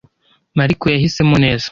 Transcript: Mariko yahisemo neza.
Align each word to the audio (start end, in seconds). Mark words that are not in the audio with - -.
Mariko 0.59 0.85
yahisemo 0.93 1.35
neza. 1.45 1.67